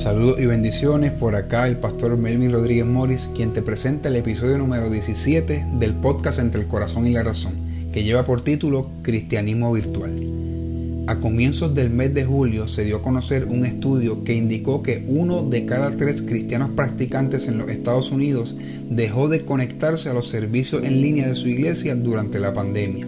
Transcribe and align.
Saludos 0.00 0.40
y 0.40 0.46
bendiciones 0.46 1.12
por 1.12 1.36
acá 1.36 1.68
el 1.68 1.76
pastor 1.76 2.16
Melvin 2.16 2.52
Rodríguez 2.52 2.86
Morris, 2.86 3.28
quien 3.36 3.52
te 3.52 3.60
presenta 3.60 4.08
el 4.08 4.16
episodio 4.16 4.56
número 4.56 4.88
17 4.88 5.66
del 5.74 5.92
podcast 5.92 6.38
Entre 6.38 6.62
el 6.62 6.68
Corazón 6.68 7.06
y 7.06 7.12
la 7.12 7.22
Razón, 7.22 7.52
que 7.92 8.02
lleva 8.02 8.24
por 8.24 8.40
título 8.40 8.88
Cristianismo 9.02 9.70
Virtual. 9.74 10.10
A 11.06 11.16
comienzos 11.16 11.74
del 11.74 11.90
mes 11.90 12.14
de 12.14 12.24
julio 12.24 12.66
se 12.66 12.84
dio 12.84 12.96
a 12.96 13.02
conocer 13.02 13.44
un 13.44 13.66
estudio 13.66 14.24
que 14.24 14.32
indicó 14.32 14.82
que 14.82 15.04
uno 15.06 15.42
de 15.42 15.66
cada 15.66 15.90
tres 15.90 16.22
cristianos 16.22 16.70
practicantes 16.70 17.46
en 17.46 17.58
los 17.58 17.68
Estados 17.68 18.10
Unidos 18.10 18.56
dejó 18.88 19.28
de 19.28 19.42
conectarse 19.42 20.08
a 20.08 20.14
los 20.14 20.28
servicios 20.28 20.82
en 20.82 21.02
línea 21.02 21.28
de 21.28 21.34
su 21.34 21.48
iglesia 21.48 21.94
durante 21.94 22.40
la 22.40 22.54
pandemia. 22.54 23.06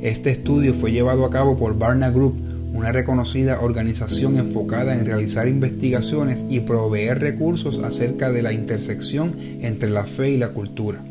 Este 0.00 0.30
estudio 0.30 0.72
fue 0.72 0.90
llevado 0.90 1.26
a 1.26 1.30
cabo 1.30 1.54
por 1.54 1.76
Barna 1.76 2.10
Group, 2.10 2.47
una 2.72 2.92
reconocida 2.92 3.60
organización 3.60 4.36
enfocada 4.36 4.94
en 4.94 5.06
realizar 5.06 5.48
investigaciones 5.48 6.44
y 6.48 6.60
proveer 6.60 7.20
recursos 7.20 7.78
acerca 7.80 8.30
de 8.30 8.42
la 8.42 8.52
intersección 8.52 9.34
entre 9.60 9.90
la 9.90 10.04
fe 10.04 10.30
y 10.30 10.36
la 10.36 10.50
cultura. 10.50 11.02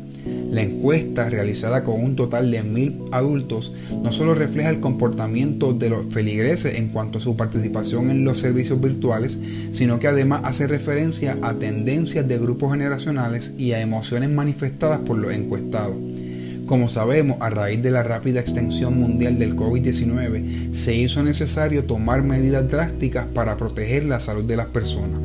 La 0.50 0.62
encuesta, 0.62 1.28
realizada 1.28 1.84
con 1.84 2.02
un 2.02 2.16
total 2.16 2.50
de 2.50 2.62
mil 2.62 3.02
adultos, 3.12 3.72
no 4.02 4.12
solo 4.12 4.34
refleja 4.34 4.70
el 4.70 4.80
comportamiento 4.80 5.74
de 5.74 5.90
los 5.90 6.12
feligreses 6.12 6.78
en 6.78 6.88
cuanto 6.88 7.18
a 7.18 7.20
su 7.20 7.36
participación 7.36 8.10
en 8.10 8.24
los 8.24 8.38
servicios 8.38 8.80
virtuales, 8.80 9.38
sino 9.72 9.98
que 9.98 10.08
además 10.08 10.42
hace 10.44 10.66
referencia 10.66 11.38
a 11.42 11.54
tendencias 11.54 12.26
de 12.26 12.38
grupos 12.38 12.72
generacionales 12.72 13.54
y 13.58 13.72
a 13.72 13.80
emociones 13.80 14.30
manifestadas 14.30 15.00
por 15.00 15.18
los 15.18 15.32
encuestados. 15.32 15.96
Como 16.68 16.90
sabemos, 16.90 17.38
a 17.40 17.48
raíz 17.48 17.82
de 17.82 17.90
la 17.90 18.02
rápida 18.02 18.40
extensión 18.40 19.00
mundial 19.00 19.38
del 19.38 19.56
COVID-19, 19.56 20.70
se 20.70 20.94
hizo 20.94 21.22
necesario 21.22 21.84
tomar 21.84 22.22
medidas 22.22 22.70
drásticas 22.70 23.24
para 23.32 23.56
proteger 23.56 24.04
la 24.04 24.20
salud 24.20 24.44
de 24.44 24.58
las 24.58 24.66
personas. 24.66 25.18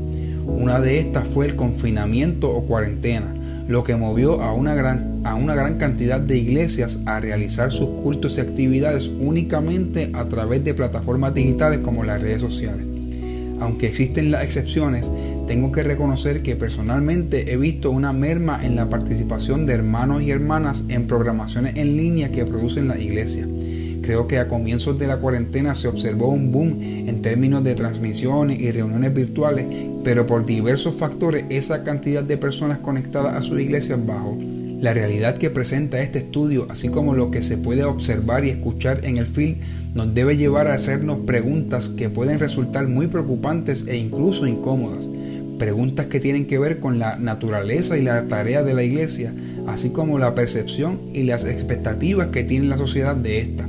Una 0.48 0.80
de 0.80 1.02
estas 1.02 1.28
fue 1.28 1.48
el 1.48 1.58
confinamiento 1.58 2.50
o 2.50 2.66
cuarentena, 2.66 3.36
lo 3.68 3.84
que 3.84 3.98
movió 3.98 4.42
a 4.42 4.54
una 4.54 4.74
gran, 4.74 5.20
a 5.26 5.36
una 5.36 5.54
gran 5.54 5.78
cantidad 5.78 6.22
de 6.22 6.38
iglesias 6.38 7.02
a 7.06 7.20
realizar 7.20 7.74
sus 7.74 7.90
cultos 7.90 8.38
y 8.38 8.42
actividades 8.42 9.12
únicamente 9.20 10.12
a 10.14 10.24
través 10.24 10.64
de 10.64 10.74
plataformas 10.74 11.34
digitales 11.34 11.80
como 11.80 12.06
las 12.06 12.22
redes 12.22 12.40
sociales. 12.40 12.86
Aunque 13.60 13.88
existen 13.88 14.32
las 14.32 14.46
excepciones, 14.46 15.12
tengo 15.54 15.72
que 15.72 15.84
reconocer 15.84 16.42
que 16.42 16.56
personalmente 16.56 17.54
he 17.54 17.58
visto 17.58 17.92
una 17.92 18.12
merma 18.12 18.66
en 18.66 18.76
la 18.76 18.90
participación 18.90 19.68
de 19.68 19.74
hermanos 19.74 20.24
y 20.24 20.32
hermanas 20.32 20.84
en 20.90 21.06
programaciones 21.06 21.76
en 21.76 21.96
línea 21.96 22.32
que 22.32 22.44
producen 22.44 22.88
la 22.88 22.98
iglesia. 22.98 23.48
Creo 24.02 24.28
que 24.28 24.40
a 24.40 24.48
comienzos 24.48 24.98
de 24.98 25.06
la 25.06 25.18
cuarentena 25.18 25.76
se 25.76 25.88
observó 25.88 26.30
un 26.30 26.52
boom 26.52 26.82
en 26.82 27.22
términos 27.22 27.64
de 27.64 27.76
transmisiones 27.76 28.60
y 28.60 28.72
reuniones 28.72 29.14
virtuales, 29.14 29.68
pero 30.04 30.26
por 30.26 30.44
diversos 30.44 30.96
factores 30.96 31.46
esa 31.52 31.84
cantidad 31.84 32.24
de 32.24 32.38
personas 32.38 32.80
conectadas 32.80 33.36
a 33.36 33.44
su 33.44 33.60
iglesia 33.60 33.96
bajó. 33.96 34.36
La 34.82 34.92
realidad 34.96 35.38
que 35.38 35.52
presenta 35.52 36.02
este 36.02 36.18
estudio, 36.18 36.66
así 36.72 36.90
como 36.90 37.14
lo 37.14 37.30
que 37.30 37.44
se 37.44 37.58
puede 37.58 37.84
observar 37.84 38.44
y 38.44 38.50
escuchar 38.50 39.06
en 39.06 39.18
el 39.18 39.28
film, 39.28 39.58
nos 39.94 40.16
debe 40.16 40.36
llevar 40.36 40.68
a 40.68 40.74
hacernos 40.74 41.20
preguntas 41.28 41.90
que 41.90 42.10
pueden 42.10 42.40
resultar 42.40 42.88
muy 42.88 43.06
preocupantes 43.06 43.86
e 43.88 43.98
incluso 43.98 44.48
incómodas 44.48 45.08
preguntas 45.64 46.08
que 46.08 46.20
tienen 46.20 46.46
que 46.46 46.60
ver 46.60 46.82
con 46.82 47.00
la 47.00 47.18
naturaleza 47.18 47.98
y 47.98 48.02
la 48.02 48.28
tarea 48.28 48.64
de 48.64 48.74
la 48.74 48.84
iglesia, 48.84 49.34
así 49.66 49.92
como 49.92 50.20
la 50.20 50.36
percepción 50.36 51.00
y 51.14 51.24
las 51.24 51.46
expectativas 51.46 52.28
que 52.28 52.44
tiene 52.44 52.68
la 52.68 52.76
sociedad 52.76 53.16
de 53.16 53.40
esta. 53.40 53.66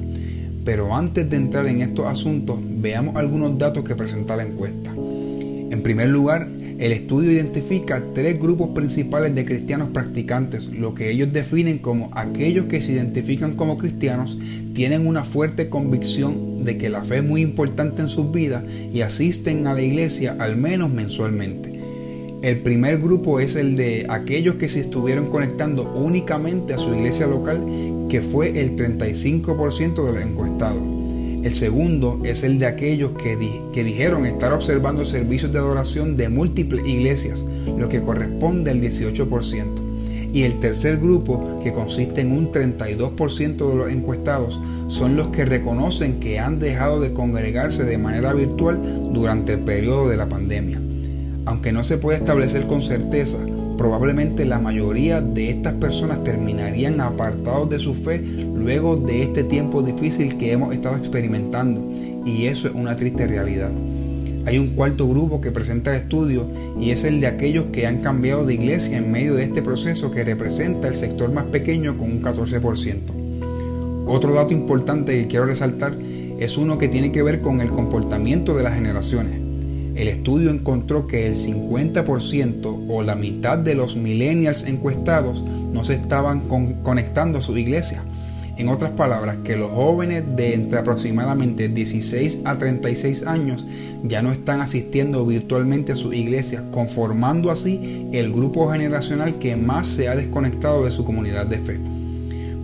Pero 0.65 0.97
antes 0.97 1.31
de 1.31 1.37
entrar 1.37 1.69
en 1.69 1.83
estos 1.83 2.07
asuntos, 2.07 2.59
veamos 2.61 3.15
algunos 3.15 3.57
datos 3.59 3.85
que 3.85 3.95
presenta 3.95 4.37
la 4.37 4.43
encuesta. 4.43 4.91
En 4.91 5.83
primer 5.85 6.09
lugar, 6.09 6.49
el 6.81 6.91
estudio 6.91 7.31
identifica 7.31 8.03
tres 8.13 8.41
grupos 8.41 8.71
principales 8.71 9.33
de 9.33 9.45
cristianos 9.45 9.91
practicantes, 9.91 10.67
lo 10.67 10.97
que 10.97 11.13
ellos 11.13 11.33
definen 11.33 11.79
como 11.79 12.11
aquellos 12.13 12.67
que 12.67 12.81
se 12.81 12.91
identifican 12.91 13.55
como 13.55 13.79
cristianos, 13.79 14.37
tienen 14.75 15.07
una 15.07 15.23
fuerte 15.23 15.69
convicción 15.69 16.65
de 16.65 16.77
que 16.77 16.89
la 16.89 17.05
fe 17.05 17.19
es 17.19 17.25
muy 17.25 17.41
importante 17.43 18.03
en 18.03 18.09
sus 18.09 18.33
vidas 18.33 18.65
y 18.93 19.03
asisten 19.03 19.69
a 19.69 19.75
la 19.75 19.83
iglesia 19.83 20.35
al 20.41 20.57
menos 20.57 20.91
mensualmente. 20.91 21.74
El 22.45 22.59
primer 22.59 22.99
grupo 22.99 23.41
es 23.41 23.57
el 23.57 23.75
de 23.75 24.05
aquellos 24.11 24.57
que 24.57 24.69
se 24.69 24.79
estuvieron 24.79 25.31
conectando 25.31 25.91
únicamente 25.95 26.75
a 26.75 26.79
su 26.79 26.95
iglesia 26.95 27.27
local, 27.27 27.59
que 28.11 28.21
fue 28.21 28.61
el 28.61 28.77
35% 28.77 30.05
de 30.05 30.13
los 30.13 30.23
encuestados. 30.23 30.83
El 31.43 31.55
segundo 31.55 32.21
es 32.23 32.43
el 32.43 32.59
de 32.59 32.67
aquellos 32.67 33.13
que, 33.13 33.39
dijeron 33.83 34.27
estar 34.27 34.53
observando 34.53 35.07
servicios 35.07 35.55
de 35.55 35.59
adoración 35.59 36.19
de 36.19 36.29
múltiples 36.29 36.87
iglesias, 36.87 37.47
lo 37.79 37.89
que 37.89 38.03
corresponde 38.03 38.73
al 38.73 38.83
18%. 38.83 39.65
Y 40.35 40.43
el 40.43 40.61
tercer 40.61 40.99
grupo, 40.99 41.63
que 41.65 41.73
consiste 41.73 42.21
en 42.21 42.31
un 42.31 42.53
32% 42.53 43.71
de 43.71 43.75
los 43.75 43.91
encuestados, 43.91 44.61
son 44.89 45.17
los 45.17 45.29
que 45.29 45.47
reconocen 45.47 46.21
que 46.21 46.41
han 46.41 46.59
dejado 46.59 47.01
de 47.01 47.15
congregarse 47.15 47.85
de 47.85 47.97
manera 47.97 48.35
virtual 48.35 48.79
durante 49.15 49.55
el 49.55 49.61
periodo 49.61 50.11
de 50.11 50.19
la 50.19 50.29
pandemia. 50.29 50.79
Aunque 51.47 51.73
no 51.73 51.85
se 51.85 51.99
puede 51.99 52.19
establecer 52.19 52.67
con 52.67 52.83
certeza, 52.83 53.39
probablemente 53.77 54.45
la 54.45 54.59
mayoría 54.59 55.21
de 55.21 55.51
estas 55.51 55.75
personas 55.75 56.25
terminarían 56.25 57.01
apartados 57.01 57.69
de 57.69 57.79
su 57.79 57.95
fe 57.95 58.19
luego 58.19 58.97
de 58.97 59.23
este 59.23 59.45
tiempo 59.45 59.83
difícil 59.83 60.39
que 60.39 60.53
hemos 60.53 60.73
estado 60.73 60.97
experimentando 60.97 61.87
y 62.25 62.47
eso 62.47 62.69
es 62.69 62.75
una 62.75 62.97
triste 62.97 63.27
realidad. 63.27 63.71
Hay 64.47 64.59
un 64.59 64.75
cuarto 64.75 65.09
grupo 65.09 65.41
que 65.41 65.51
presenta 65.51 65.91
el 65.91 66.03
estudio 66.03 66.47
y 66.79 66.91
es 66.91 67.05
el 67.05 67.21
de 67.21 67.27
aquellos 67.27 67.67
que 67.67 67.87
han 67.87 67.99
cambiado 67.99 68.45
de 68.45 68.55
iglesia 68.55 68.99
en 68.99 69.11
medio 69.11 69.35
de 69.35 69.45
este 69.45 69.63
proceso 69.63 70.11
que 70.11 70.25
representa 70.25 70.89
el 70.89 70.95
sector 70.95 71.33
más 71.33 71.47
pequeño 71.47 71.97
con 71.97 72.11
un 72.11 72.23
14%. 72.23 72.97
Otro 74.07 74.35
dato 74.35 74.53
importante 74.53 75.19
que 75.19 75.29
quiero 75.29 75.47
resaltar 75.47 75.95
es 76.39 76.59
uno 76.59 76.79
que 76.79 76.89
tiene 76.89 77.11
que 77.11 77.23
ver 77.23 77.41
con 77.41 77.61
el 77.61 77.69
comportamiento 77.69 78.55
de 78.55 78.63
las 78.63 78.75
generaciones. 78.75 79.44
El 79.95 80.09
estudio 80.09 80.51
encontró 80.51 81.07
que 81.07 81.27
el 81.27 81.37
50% 81.37 82.87
o 82.89 83.03
la 83.03 83.15
mitad 83.15 83.59
de 83.59 83.77
los 83.77 83.97
millennials 83.97 84.65
encuestados 84.65 85.43
no 85.73 85.85
se 85.85 85.95
estaban 85.95 86.49
conectando 86.83 87.39
a 87.39 87.43
su 87.43 87.57
iglesia. 87.57 88.03
En 88.57 88.69
otras 88.69 88.93
palabras, 88.93 89.39
que 89.45 89.57
los 89.57 89.71
jóvenes 89.71 90.25
de 90.37 90.55
entre 90.55 90.79
aproximadamente 90.79 91.69
16 91.69 92.43
a 92.45 92.57
36 92.57 93.25
años 93.27 93.67
ya 94.05 94.23
no 94.23 94.33
están 94.33 94.61
asistiendo 94.61 95.27
virtualmente 95.27 95.93
a 95.93 95.97
su 95.97 96.13
iglesia, 96.13 96.63
conformando 96.71 97.51
así 97.51 98.09
el 98.13 98.33
grupo 98.33 98.71
generacional 98.71 99.39
que 99.39 99.57
más 99.57 99.89
se 99.89 100.09
ha 100.09 100.15
desconectado 100.15 100.85
de 100.85 100.93
su 100.93 101.05
comunidad 101.05 101.47
de 101.47 101.59
fe. 101.59 101.81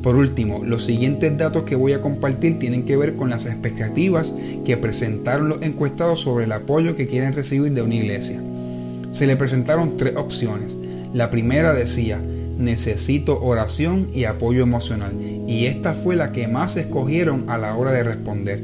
Por 0.02 0.16
último, 0.16 0.62
los 0.64 0.84
siguientes 0.84 1.36
datos 1.36 1.64
que 1.64 1.76
voy 1.76 1.92
a 1.92 2.00
compartir 2.00 2.58
tienen 2.58 2.84
que 2.84 2.96
ver 2.96 3.16
con 3.16 3.28
las 3.28 3.44
expectativas 3.44 4.34
que 4.64 4.78
presentaron 4.78 5.50
los 5.50 5.62
encuestados 5.62 6.20
sobre 6.20 6.46
el 6.46 6.52
apoyo 6.52 6.96
que 6.96 7.06
quieren 7.06 7.34
recibir 7.34 7.72
de 7.72 7.82
una 7.82 7.96
iglesia. 7.96 8.40
Se 9.12 9.26
le 9.26 9.36
presentaron 9.36 9.98
tres 9.98 10.16
opciones. 10.16 10.74
La 11.12 11.28
primera 11.28 11.74
decía, 11.74 12.18
necesito 12.56 13.42
oración 13.42 14.08
y 14.14 14.24
apoyo 14.24 14.62
emocional, 14.62 15.12
y 15.46 15.66
esta 15.66 15.92
fue 15.92 16.16
la 16.16 16.32
que 16.32 16.48
más 16.48 16.76
escogieron 16.76 17.50
a 17.50 17.58
la 17.58 17.76
hora 17.76 17.92
de 17.92 18.04
responder. 18.04 18.62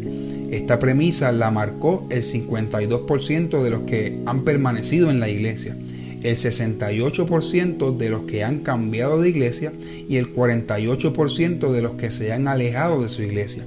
Esta 0.50 0.78
premisa 0.78 1.32
la 1.32 1.50
marcó 1.50 2.06
el 2.08 2.22
52% 2.22 3.62
de 3.62 3.70
los 3.70 3.80
que 3.82 4.20
han 4.24 4.42
permanecido 4.42 5.10
en 5.10 5.20
la 5.20 5.28
iglesia 5.28 5.76
el 6.22 6.36
68% 6.36 7.96
de 7.96 8.10
los 8.10 8.22
que 8.22 8.44
han 8.44 8.60
cambiado 8.60 9.20
de 9.20 9.28
iglesia 9.28 9.72
y 10.08 10.16
el 10.16 10.34
48% 10.34 11.72
de 11.72 11.82
los 11.82 11.92
que 11.92 12.10
se 12.10 12.32
han 12.32 12.48
alejado 12.48 13.02
de 13.02 13.08
su 13.08 13.22
iglesia. 13.22 13.64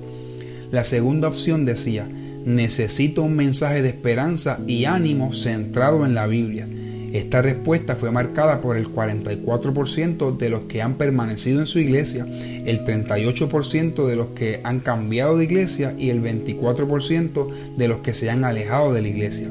La 0.71 0.83
segunda 0.83 1.27
opción 1.27 1.65
decía, 1.65 2.07
necesito 2.45 3.23
un 3.23 3.35
mensaje 3.35 3.81
de 3.81 3.89
esperanza 3.89 4.59
y 4.67 4.85
ánimo 4.85 5.33
centrado 5.33 6.05
en 6.05 6.15
la 6.15 6.27
Biblia. 6.27 6.67
Esta 7.11 7.41
respuesta 7.41 7.95
fue 7.95 8.11
marcada 8.11 8.61
por 8.61 8.77
el 8.77 8.87
44% 8.87 10.37
de 10.37 10.49
los 10.49 10.61
que 10.61 10.83
han 10.83 10.93
permanecido 10.93 11.59
en 11.59 11.65
su 11.65 11.79
iglesia, 11.79 12.27
el 12.65 12.85
38% 12.85 14.05
de 14.05 14.15
los 14.15 14.27
que 14.27 14.61
han 14.63 14.79
cambiado 14.79 15.37
de 15.37 15.45
iglesia 15.45 15.95
y 15.97 16.09
el 16.09 16.21
24% 16.21 17.49
de 17.77 17.87
los 17.87 17.99
que 17.99 18.13
se 18.13 18.29
han 18.29 18.43
alejado 18.43 18.93
de 18.93 19.01
la 19.01 19.07
iglesia. 19.07 19.49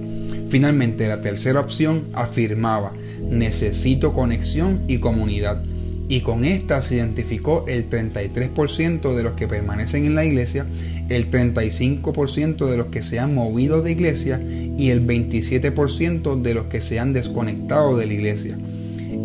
Finalmente, 0.49 1.07
la 1.09 1.21
tercera 1.21 1.61
opción 1.61 2.05
afirmaba, 2.15 2.93
necesito 3.31 4.15
conexión 4.15 4.83
y 4.89 4.99
comunidad. 4.99 5.63
Y 6.09 6.23
con 6.23 6.45
esta 6.45 6.81
se 6.81 6.97
identificó 6.97 7.67
el 7.69 7.91
33% 7.91 9.15
de 9.15 9.23
los 9.23 9.35
que 9.35 9.47
permanecen 9.47 10.07
en 10.07 10.15
la 10.15 10.25
iglesia, 10.25 10.65
el 11.11 11.31
35% 11.31 12.67
de 12.67 12.77
los 12.79 12.87
que 12.87 13.03
se 13.03 13.19
han 13.19 13.35
movido 13.35 13.83
de 13.83 13.93
iglesia 13.93 14.41
y 14.43 14.89
el 14.89 15.07
27% 15.07 16.41
de 16.41 16.55
los 16.55 16.65
que 16.65 16.81
se 16.81 16.99
han 16.99 17.13
desconectado 17.13 17.99
de 17.99 18.07
la 18.07 18.15
iglesia. 18.15 18.57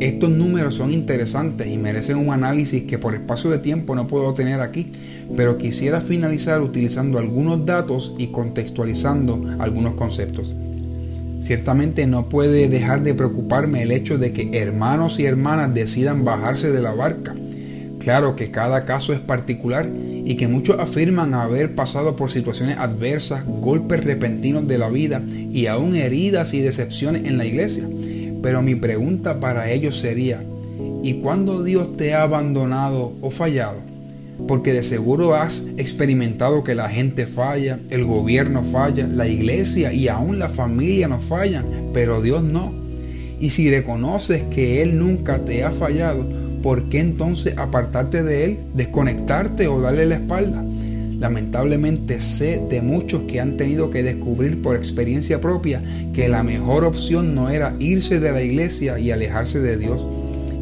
Estos 0.02 0.30
números 0.30 0.76
son 0.76 0.92
interesantes 0.92 1.68
y 1.68 1.78
merecen 1.78 2.18
un 2.18 2.34
análisis 2.34 2.84
que 2.84 2.98
por 2.98 3.16
espacio 3.16 3.50
de 3.50 3.60
tiempo 3.60 3.96
no 3.96 4.08
puedo 4.08 4.34
tener 4.34 4.60
aquí, 4.60 4.92
pero 5.38 5.58
quisiera 5.58 6.02
finalizar 6.02 6.62
utilizando 6.62 7.18
algunos 7.18 7.66
datos 7.66 8.14
y 8.18 8.28
contextualizando 8.28 9.56
algunos 9.60 9.96
conceptos. 9.96 10.54
Ciertamente 11.44 12.08
no 12.08 12.30
puede 12.30 12.70
dejar 12.70 13.04
de 13.04 13.14
preocuparme 13.14 13.84
el 13.84 13.92
hecho 13.92 14.18
de 14.18 14.32
que 14.32 14.62
hermanos 14.62 15.20
y 15.20 15.26
hermanas 15.26 15.74
decidan 15.74 16.24
bajarse 16.24 16.72
de 16.72 16.82
la 16.82 16.94
barca. 16.94 17.36
Claro 18.00 18.38
que 18.38 18.50
cada 18.50 18.86
caso 18.86 19.12
es 19.12 19.20
particular 19.20 19.90
y 20.24 20.38
que 20.38 20.48
muchos 20.48 20.80
afirman 20.80 21.34
haber 21.34 21.76
pasado 21.76 22.16
por 22.16 22.32
situaciones 22.32 22.78
adversas, 22.78 23.44
golpes 23.46 24.06
repentinos 24.06 24.70
de 24.70 24.78
la 24.78 24.88
vida 24.88 25.22
y 25.28 25.68
aún 25.68 25.98
heridas 25.98 26.54
y 26.54 26.62
decepciones 26.62 27.26
en 27.26 27.38
la 27.38 27.46
iglesia. 27.46 27.90
Pero 28.42 28.62
mi 28.62 28.76
pregunta 28.76 29.42
para 29.42 29.70
ellos 29.70 30.00
sería, 30.00 30.42
¿y 31.04 31.16
cuándo 31.16 31.62
Dios 31.62 31.98
te 31.98 32.14
ha 32.14 32.22
abandonado 32.22 33.12
o 33.20 33.32
fallado? 33.32 33.93
Porque 34.48 34.74
de 34.74 34.84
seguro 34.84 35.36
has 35.36 35.66
experimentado 35.78 36.64
que 36.64 36.76
la 36.76 36.90
gente 36.90 37.28
falla, 37.28 37.80
el 37.90 38.06
gobierno 38.06 38.64
falla, 38.64 39.08
la 39.08 39.28
iglesia 39.28 39.94
y 39.94 40.08
aún 40.08 40.40
la 40.40 40.50
familia 40.50 41.08
nos 41.08 41.24
fallan, 41.24 41.66
pero 41.94 42.22
Dios 42.22 42.44
no. 42.44 42.74
Y 43.40 43.50
si 43.52 43.70
reconoces 43.70 44.44
que 44.44 44.82
Él 44.82 45.00
nunca 45.00 45.40
te 45.40 45.64
ha 45.64 45.72
fallado, 45.72 46.26
¿por 46.62 46.90
qué 46.90 47.00
entonces 47.00 47.58
apartarte 47.58 48.24
de 48.24 48.46
Él, 48.46 48.58
desconectarte 48.74 49.68
o 49.68 49.82
darle 49.82 50.06
la 50.06 50.16
espalda? 50.16 50.64
Lamentablemente 51.20 52.20
sé 52.20 52.62
de 52.70 52.82
muchos 52.82 53.22
que 53.24 53.40
han 53.40 53.56
tenido 53.56 53.92
que 53.92 54.04
descubrir 54.04 54.62
por 54.62 54.76
experiencia 54.76 55.40
propia 55.40 55.82
que 56.14 56.28
la 56.28 56.44
mejor 56.44 56.84
opción 56.84 57.34
no 57.34 57.50
era 57.50 57.76
irse 57.80 58.20
de 58.20 58.32
la 58.32 58.42
iglesia 58.42 59.00
y 59.00 59.12
alejarse 59.12 59.60
de 59.60 59.78
Dios 59.78 60.02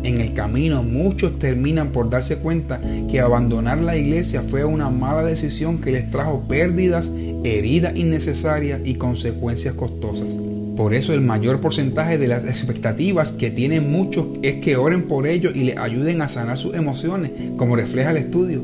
en 0.04 0.20
el 0.20 0.34
camino 0.34 0.84
muchos 0.84 1.38
terminan 1.38 1.92
por 1.92 2.10
darse 2.10 2.38
cuenta 2.38 2.82
que 3.10 3.20
abandonar 3.20 3.84
la 3.84 3.98
iglesia 3.98 4.42
fue 4.42 4.66
una 4.66 4.90
mala 4.90 5.24
decisión 5.24 5.80
que 5.80 5.92
les 5.92 6.10
trajo 6.10 6.44
pérdidas, 6.48 7.12
heridas 7.44 7.96
innecesarias 7.96 8.82
y 8.84 8.96
consecuencias 8.96 9.76
costosas. 9.76 10.28
Por 10.76 10.96
eso 10.96 11.14
el 11.14 11.22
mayor 11.22 11.60
porcentaje 11.60 12.18
de 12.18 12.28
las 12.28 12.46
expectativas 12.46 13.32
que 13.32 13.52
tienen 13.52 13.92
muchos 13.92 14.26
es 14.42 14.56
que 14.56 14.78
oren 14.78 15.04
por 15.04 15.28
ellos 15.28 15.56
y 15.56 15.66
les 15.66 15.78
ayuden 15.78 16.22
a 16.22 16.28
sanar 16.28 16.58
sus 16.58 16.74
emociones, 16.74 17.32
como 17.58 17.76
refleja 17.76 18.12
el 18.12 18.18
estudio. 18.18 18.62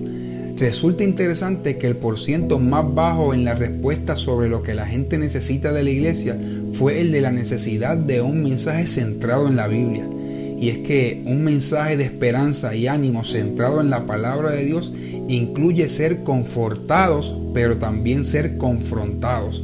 Resulta 0.57 1.03
interesante 1.03 1.77
que 1.77 1.85
el 1.85 1.97
porciento 1.97 2.57
más 2.57 2.95
bajo 2.95 3.35
en 3.35 3.45
la 3.45 3.53
respuesta 3.53 4.15
sobre 4.15 4.49
lo 4.49 4.63
que 4.63 4.73
la 4.73 4.87
gente 4.87 5.19
necesita 5.19 5.71
de 5.71 5.83
la 5.83 5.89
iglesia 5.91 6.35
fue 6.73 7.01
el 7.01 7.11
de 7.11 7.21
la 7.21 7.31
necesidad 7.31 7.95
de 7.95 8.21
un 8.21 8.41
mensaje 8.41 8.87
centrado 8.87 9.47
en 9.47 9.55
la 9.55 9.67
Biblia 9.67 10.07
y 10.59 10.69
es 10.69 10.79
que 10.79 11.21
un 11.25 11.43
mensaje 11.43 11.97
de 11.97 12.03
esperanza 12.03 12.73
y 12.75 12.87
ánimo 12.87 13.23
centrado 13.23 13.79
en 13.79 13.89
la 13.89 14.05
palabra 14.05 14.51
de 14.51 14.65
Dios 14.65 14.91
incluye 15.27 15.87
ser 15.89 16.23
confortados, 16.23 17.35
pero 17.53 17.77
también 17.77 18.25
ser 18.25 18.57
confrontados. 18.57 19.63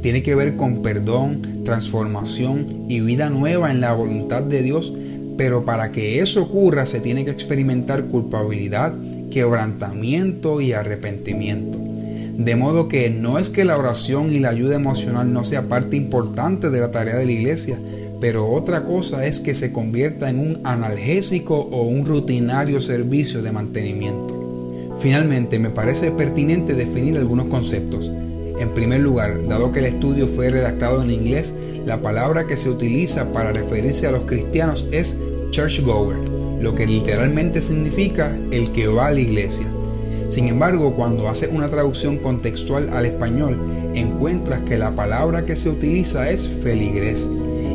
Tiene 0.00 0.22
que 0.22 0.36
ver 0.36 0.56
con 0.56 0.80
perdón, 0.80 1.64
transformación 1.64 2.86
y 2.88 3.00
vida 3.00 3.30
nueva 3.30 3.72
en 3.72 3.80
la 3.80 3.92
voluntad 3.92 4.42
de 4.42 4.62
Dios, 4.62 4.92
pero 5.36 5.64
para 5.64 5.90
que 5.90 6.20
eso 6.20 6.42
ocurra 6.42 6.86
se 6.86 7.00
tiene 7.00 7.24
que 7.24 7.30
experimentar 7.32 8.04
culpabilidad, 8.04 8.94
quebrantamiento 9.30 10.60
y 10.60 10.72
arrepentimiento. 10.72 11.78
De 12.38 12.54
modo 12.54 12.86
que 12.86 13.10
no 13.10 13.40
es 13.40 13.50
que 13.50 13.64
la 13.64 13.76
oración 13.76 14.32
y 14.32 14.38
la 14.38 14.50
ayuda 14.50 14.76
emocional 14.76 15.32
no 15.32 15.42
sea 15.42 15.62
parte 15.62 15.96
importante 15.96 16.70
de 16.70 16.80
la 16.80 16.92
tarea 16.92 17.16
de 17.16 17.26
la 17.26 17.32
iglesia, 17.32 17.78
pero 18.20 18.50
otra 18.50 18.84
cosa 18.84 19.26
es 19.26 19.40
que 19.40 19.54
se 19.54 19.72
convierta 19.72 20.28
en 20.28 20.40
un 20.40 20.60
analgésico 20.64 21.56
o 21.56 21.82
un 21.82 22.04
rutinario 22.04 22.80
servicio 22.80 23.42
de 23.42 23.52
mantenimiento. 23.52 24.38
Finalmente, 24.98 25.58
me 25.58 25.70
parece 25.70 26.10
pertinente 26.10 26.74
definir 26.74 27.16
algunos 27.16 27.46
conceptos. 27.46 28.10
En 28.58 28.70
primer 28.74 29.00
lugar, 29.00 29.46
dado 29.46 29.70
que 29.70 29.78
el 29.78 29.86
estudio 29.86 30.26
fue 30.26 30.50
redactado 30.50 31.02
en 31.02 31.12
inglés, 31.12 31.54
la 31.86 32.02
palabra 32.02 32.46
que 32.46 32.56
se 32.56 32.68
utiliza 32.68 33.32
para 33.32 33.52
referirse 33.52 34.08
a 34.08 34.10
los 34.10 34.24
cristianos 34.24 34.86
es 34.90 35.16
churchgoer, 35.52 36.18
lo 36.60 36.74
que 36.74 36.86
literalmente 36.86 37.62
significa 37.62 38.36
el 38.50 38.72
que 38.72 38.88
va 38.88 39.06
a 39.06 39.12
la 39.12 39.20
iglesia. 39.20 39.66
Sin 40.28 40.48
embargo, 40.48 40.94
cuando 40.94 41.28
haces 41.28 41.50
una 41.52 41.68
traducción 41.68 42.18
contextual 42.18 42.90
al 42.92 43.06
español, 43.06 43.56
encuentras 43.94 44.62
que 44.62 44.76
la 44.76 44.90
palabra 44.90 45.46
que 45.46 45.56
se 45.56 45.70
utiliza 45.70 46.30
es 46.30 46.48
feligres, 46.48 47.26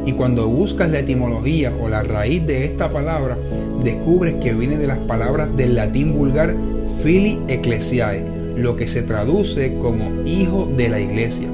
y 0.06 0.14
cuando 0.14 0.48
buscas 0.48 0.92
la 0.92 1.00
etimología 1.00 1.72
o 1.82 1.90
la 1.90 2.04
raíz 2.04 2.46
de 2.46 2.66
esta 2.66 2.90
palabra, 2.90 3.38
descubres 3.84 4.36
que 4.36 4.54
viene 4.54 4.78
de 4.78 4.88
las 4.88 5.00
palabras 5.00 5.56
del 5.56 5.76
latín 5.76 6.14
vulgar 6.14 6.56
fili 7.02 7.40
ecclesiae, 7.48 8.24
lo 8.56 8.76
que 8.76 8.88
se 8.88 9.02
traduce 9.02 9.76
como 9.78 10.24
hijo 10.26 10.70
de 10.78 10.90
la 10.90 11.00
iglesia. 11.00 11.48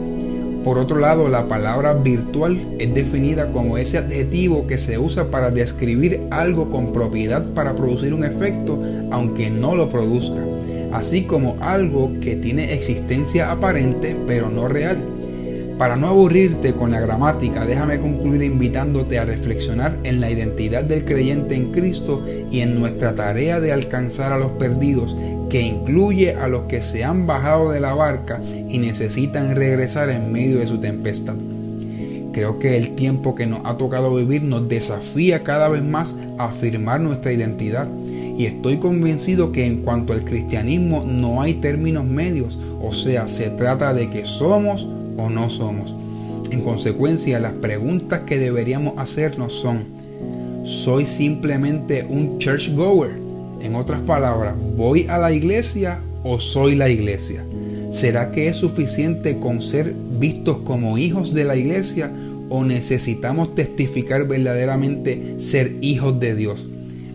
Por 0.63 0.77
otro 0.77 0.99
lado, 0.99 1.29
la 1.29 1.47
palabra 1.47 1.93
virtual 1.93 2.59
es 2.79 2.93
definida 2.93 3.51
como 3.51 3.77
ese 3.77 3.97
adjetivo 3.97 4.67
que 4.67 4.77
se 4.77 4.97
usa 4.97 5.31
para 5.31 5.51
describir 5.51 6.19
algo 6.31 6.69
con 6.69 6.91
propiedad 6.91 7.45
para 7.53 7.75
producir 7.75 8.13
un 8.13 8.25
efecto, 8.25 8.81
aunque 9.09 9.49
no 9.49 9.75
lo 9.75 9.89
produzca, 9.89 10.43
así 10.91 11.23
como 11.23 11.55
algo 11.61 12.11
que 12.19 12.35
tiene 12.35 12.73
existencia 12.73 13.51
aparente 13.51 14.17
pero 14.27 14.49
no 14.49 14.67
real. 14.67 14.97
Para 15.79 15.95
no 15.95 16.09
aburrirte 16.09 16.73
con 16.73 16.91
la 16.91 16.99
gramática, 16.99 17.65
déjame 17.65 18.01
concluir 18.01 18.43
invitándote 18.43 19.17
a 19.17 19.23
reflexionar 19.23 19.95
en 20.03 20.19
la 20.19 20.29
identidad 20.29 20.83
del 20.83 21.05
creyente 21.05 21.55
en 21.55 21.71
Cristo 21.71 22.21
y 22.51 22.59
en 22.59 22.77
nuestra 22.77 23.15
tarea 23.15 23.61
de 23.61 23.71
alcanzar 23.71 24.33
a 24.33 24.37
los 24.37 24.51
perdidos, 24.51 25.15
que 25.49 25.61
incluye 25.61 26.35
a 26.35 26.49
los 26.49 26.63
que 26.63 26.81
se 26.81 27.05
han 27.05 27.25
bajado 27.25 27.71
de 27.71 27.79
la 27.79 27.93
barca 27.93 28.41
y 28.67 28.77
necesitan 28.79 29.55
regresar 29.55 30.09
en 30.09 30.33
medio 30.33 30.59
de 30.59 30.67
su 30.67 30.79
tempestad. 30.79 31.35
Creo 32.33 32.59
que 32.59 32.75
el 32.75 32.95
tiempo 32.95 33.33
que 33.33 33.47
nos 33.47 33.61
ha 33.63 33.77
tocado 33.77 34.13
vivir 34.13 34.43
nos 34.43 34.67
desafía 34.67 35.43
cada 35.43 35.69
vez 35.69 35.81
más 35.81 36.17
a 36.37 36.47
afirmar 36.47 36.99
nuestra 36.99 37.31
identidad. 37.31 37.87
Y 38.37 38.47
estoy 38.47 38.79
convencido 38.79 39.53
que 39.53 39.65
en 39.65 39.77
cuanto 39.77 40.11
al 40.11 40.25
cristianismo 40.25 41.05
no 41.07 41.41
hay 41.41 41.53
términos 41.53 42.03
medios, 42.03 42.59
o 42.81 42.91
sea, 42.91 43.29
se 43.29 43.49
trata 43.49 43.93
de 43.93 44.09
que 44.09 44.25
somos 44.25 44.85
o 45.19 45.29
no 45.29 45.49
somos. 45.49 45.95
En 46.51 46.61
consecuencia, 46.61 47.39
las 47.39 47.53
preguntas 47.53 48.21
que 48.21 48.39
deberíamos 48.39 48.97
hacernos 48.97 49.53
son, 49.53 49.83
¿soy 50.63 51.05
simplemente 51.05 52.05
un 52.09 52.39
church 52.39 52.73
goer? 52.73 53.11
En 53.61 53.75
otras 53.75 54.01
palabras, 54.01 54.55
¿voy 54.75 55.05
a 55.07 55.17
la 55.17 55.31
iglesia 55.31 55.99
o 56.23 56.39
soy 56.39 56.75
la 56.75 56.89
iglesia? 56.89 57.43
¿Será 57.91 58.31
que 58.31 58.47
es 58.47 58.57
suficiente 58.57 59.39
con 59.39 59.61
ser 59.61 59.93
vistos 60.19 60.57
como 60.59 60.97
hijos 60.97 61.33
de 61.33 61.43
la 61.43 61.55
iglesia 61.55 62.11
o 62.49 62.63
necesitamos 62.63 63.53
testificar 63.53 64.27
verdaderamente 64.27 65.35
ser 65.39 65.75
hijos 65.81 66.19
de 66.19 66.35
Dios? 66.35 66.65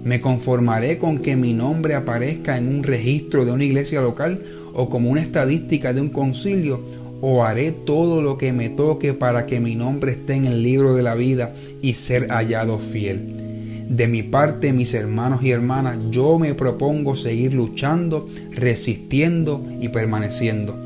¿Me 0.05 0.21
conformaré 0.21 0.99
con 0.99 1.19
que 1.19 1.35
mi 1.35 1.55
nombre 1.55 1.95
aparezca 1.95 2.59
en 2.59 2.69
un 2.69 2.83
registro 2.83 3.45
de 3.45 3.53
una 3.53 3.65
iglesia 3.65 4.01
local 4.01 4.43
o 4.75 4.91
como 4.91 5.11
una 5.11 5.23
estadística 5.23 5.93
de 5.93 6.03
un 6.03 6.11
concilio 6.11 6.81
o 7.27 7.43
haré 7.43 7.73
todo 7.73 8.21
lo 8.21 8.37
que 8.37 8.53
me 8.53 8.69
toque 8.69 9.15
para 9.15 9.47
que 9.47 9.59
mi 9.59 9.77
nombre 9.77 10.13
esté 10.13 10.35
en 10.35 10.45
el 10.45 10.63
libro 10.63 10.95
de 10.95 11.03
la 11.03 11.15
vida 11.15 11.55
y 11.81 11.95
ser 11.95 12.29
hallado 12.29 12.79
fiel. 12.79 13.87
De 13.89 14.09
mi 14.09 14.23
parte, 14.23 14.75
mis 14.75 14.93
hermanos 14.93 15.43
y 15.43 15.51
hermanas, 15.51 15.97
yo 16.11 16.39
me 16.39 16.53
propongo 16.53 17.17
seguir 17.17 17.55
luchando, 17.55 18.29
resistiendo 18.51 19.67
y 19.81 19.89
permaneciendo. 19.89 20.77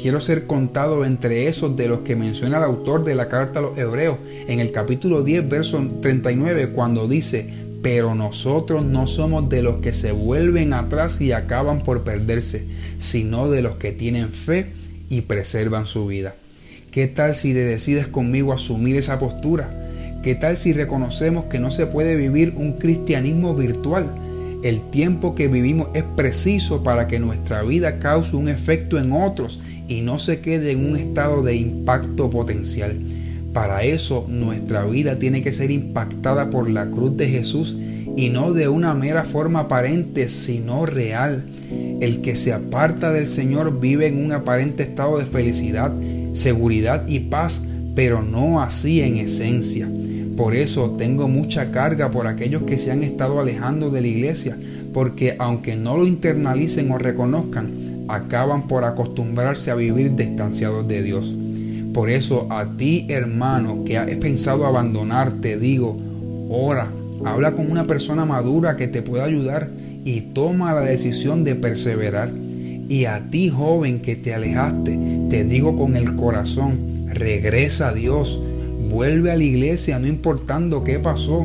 Quiero 0.00 0.18
ser 0.22 0.46
contado 0.46 1.04
entre 1.04 1.46
esos 1.46 1.76
de 1.76 1.88
los 1.88 1.98
que 2.00 2.16
menciona 2.16 2.56
el 2.56 2.64
autor 2.64 3.04
de 3.04 3.14
la 3.14 3.28
carta 3.28 3.58
a 3.58 3.62
los 3.62 3.76
Hebreos 3.76 4.16
en 4.48 4.60
el 4.60 4.72
capítulo 4.72 5.22
10, 5.22 5.46
verso 5.46 5.86
39, 6.00 6.70
cuando 6.70 7.06
dice, 7.06 7.50
pero 7.82 8.14
nosotros 8.14 8.82
no 8.82 9.06
somos 9.06 9.50
de 9.50 9.60
los 9.60 9.82
que 9.82 9.92
se 9.92 10.12
vuelven 10.12 10.72
atrás 10.72 11.20
y 11.20 11.32
acaban 11.32 11.82
por 11.82 12.02
perderse, 12.02 12.64
sino 12.96 13.50
de 13.50 13.60
los 13.60 13.76
que 13.76 13.92
tienen 13.92 14.30
fe 14.30 14.85
y 15.08 15.22
preservan 15.22 15.86
su 15.86 16.06
vida. 16.06 16.34
¿Qué 16.90 17.06
tal 17.06 17.34
si 17.34 17.52
decides 17.52 18.08
conmigo 18.08 18.52
asumir 18.52 18.96
esa 18.96 19.18
postura? 19.18 19.70
¿Qué 20.22 20.34
tal 20.34 20.56
si 20.56 20.72
reconocemos 20.72 21.44
que 21.44 21.58
no 21.58 21.70
se 21.70 21.86
puede 21.86 22.16
vivir 22.16 22.54
un 22.56 22.74
cristianismo 22.74 23.54
virtual? 23.54 24.06
El 24.62 24.80
tiempo 24.90 25.34
que 25.34 25.46
vivimos 25.46 25.88
es 25.94 26.02
preciso 26.02 26.82
para 26.82 27.06
que 27.06 27.20
nuestra 27.20 27.62
vida 27.62 27.98
cause 27.98 28.34
un 28.34 28.48
efecto 28.48 28.98
en 28.98 29.12
otros 29.12 29.60
y 29.86 30.00
no 30.00 30.18
se 30.18 30.40
quede 30.40 30.72
en 30.72 30.90
un 30.90 30.96
estado 30.96 31.42
de 31.42 31.54
impacto 31.54 32.30
potencial. 32.30 32.96
Para 33.52 33.84
eso 33.84 34.26
nuestra 34.28 34.84
vida 34.84 35.18
tiene 35.18 35.42
que 35.42 35.52
ser 35.52 35.70
impactada 35.70 36.50
por 36.50 36.68
la 36.68 36.90
cruz 36.90 37.16
de 37.16 37.28
Jesús 37.28 37.76
y 38.16 38.30
no 38.30 38.52
de 38.52 38.68
una 38.68 38.94
mera 38.94 39.24
forma 39.24 39.60
aparente, 39.60 40.28
sino 40.28 40.86
real. 40.86 41.44
El 42.00 42.20
que 42.20 42.36
se 42.36 42.52
aparta 42.52 43.10
del 43.12 43.26
Señor 43.26 43.80
vive 43.80 44.06
en 44.06 44.22
un 44.22 44.32
aparente 44.32 44.82
estado 44.82 45.18
de 45.18 45.24
felicidad, 45.24 45.92
seguridad 46.34 47.08
y 47.08 47.20
paz, 47.20 47.62
pero 47.94 48.22
no 48.22 48.60
así 48.60 49.00
en 49.00 49.16
esencia. 49.16 49.88
Por 50.36 50.54
eso 50.54 50.90
tengo 50.90 51.28
mucha 51.28 51.72
carga 51.72 52.10
por 52.10 52.26
aquellos 52.26 52.64
que 52.64 52.76
se 52.76 52.92
han 52.92 53.02
estado 53.02 53.40
alejando 53.40 53.90
de 53.90 54.02
la 54.02 54.06
iglesia, 54.08 54.58
porque 54.92 55.36
aunque 55.38 55.76
no 55.76 55.96
lo 55.96 56.06
internalicen 56.06 56.90
o 56.90 56.98
reconozcan, 56.98 57.72
acaban 58.08 58.68
por 58.68 58.84
acostumbrarse 58.84 59.70
a 59.70 59.74
vivir 59.74 60.14
distanciados 60.14 60.86
de 60.86 61.02
Dios. 61.02 61.32
Por 61.94 62.10
eso 62.10 62.46
a 62.50 62.66
ti 62.76 63.06
hermano 63.08 63.84
que 63.84 63.96
has 63.96 64.10
pensado 64.16 64.66
abandonarte, 64.66 65.56
digo, 65.56 65.96
ora, 66.50 66.90
habla 67.24 67.52
con 67.52 67.70
una 67.70 67.86
persona 67.86 68.26
madura 68.26 68.76
que 68.76 68.88
te 68.88 69.00
pueda 69.00 69.24
ayudar 69.24 69.70
y 70.06 70.20
toma 70.20 70.72
la 70.72 70.82
decisión 70.82 71.42
de 71.42 71.56
perseverar. 71.56 72.30
Y 72.88 73.06
a 73.06 73.28
ti 73.28 73.50
joven 73.50 73.98
que 73.98 74.14
te 74.14 74.32
alejaste, 74.32 74.96
te 75.28 75.42
digo 75.42 75.76
con 75.76 75.96
el 75.96 76.14
corazón, 76.14 76.78
regresa 77.08 77.88
a 77.88 77.92
Dios, 77.92 78.40
vuelve 78.88 79.32
a 79.32 79.36
la 79.36 79.42
iglesia 79.42 79.98
no 79.98 80.06
importando 80.06 80.84
qué 80.84 81.00
pasó. 81.00 81.44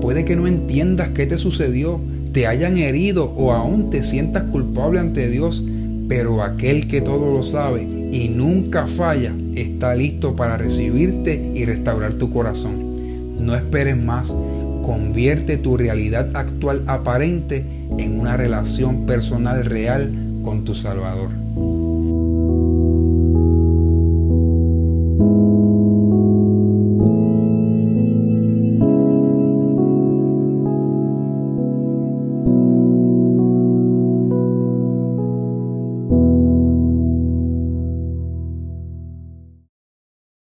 Puede 0.00 0.24
que 0.24 0.34
no 0.34 0.48
entiendas 0.48 1.10
qué 1.10 1.26
te 1.26 1.38
sucedió, 1.38 2.00
te 2.32 2.48
hayan 2.48 2.78
herido 2.78 3.32
o 3.36 3.52
aún 3.52 3.90
te 3.90 4.02
sientas 4.02 4.42
culpable 4.42 4.98
ante 4.98 5.30
Dios, 5.30 5.62
pero 6.08 6.42
aquel 6.42 6.88
que 6.88 7.00
todo 7.00 7.32
lo 7.32 7.44
sabe 7.44 7.82
y 8.10 8.28
nunca 8.28 8.88
falla 8.88 9.32
está 9.54 9.94
listo 9.94 10.34
para 10.34 10.56
recibirte 10.56 11.52
y 11.54 11.64
restaurar 11.64 12.14
tu 12.14 12.28
corazón. 12.30 12.74
No 13.38 13.54
esperes 13.54 13.96
más, 13.96 14.34
convierte 14.82 15.56
tu 15.56 15.76
realidad 15.76 16.34
actual 16.34 16.84
aparente 16.86 17.64
en 17.98 18.18
una 18.18 18.36
relación 18.36 19.06
personal 19.06 19.64
real 19.64 20.12
con 20.42 20.64
tu 20.64 20.74
Salvador. 20.74 21.30